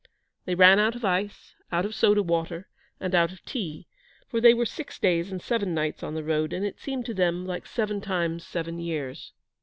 [0.45, 2.67] They ran out of ice, out of soda water,
[2.99, 3.85] and out of tea;
[4.27, 7.13] for they were six days and seven nights on the road, and it seemed to
[7.13, 9.33] them like seven times seven years.